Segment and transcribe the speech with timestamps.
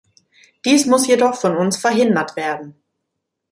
[0.65, 2.73] Dies muss jedoch von uns verhindert werden.